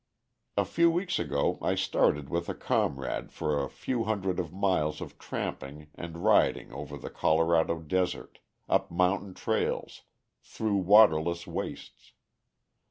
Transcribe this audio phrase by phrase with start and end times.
[0.57, 4.99] A few weeks ago I started with a comrade for a few hundreds of miles
[4.99, 10.01] of tramping and riding over the Colorado Desert, up mountain trails,
[10.41, 12.13] through waterless wastes.